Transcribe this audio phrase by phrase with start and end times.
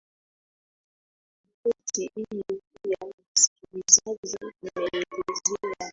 [1.43, 2.97] ripoti hiyo pia
[3.33, 5.89] msikilizaji imeelezea